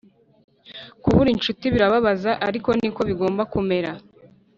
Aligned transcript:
kubura 1.01 1.29
inshuti 1.35 1.65
birababaza 1.73 2.31
ariko 2.47 2.69
niko 2.79 3.01
bigomba 3.09 3.41
kumera 3.53 3.91